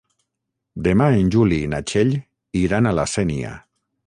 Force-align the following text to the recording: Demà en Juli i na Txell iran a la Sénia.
Demà 0.87 1.09
en 1.19 1.29
Juli 1.35 1.59
i 1.67 1.67
na 1.75 1.83
Txell 1.93 2.17
iran 2.65 2.89
a 2.93 2.97
la 3.03 3.09
Sénia. 3.17 3.55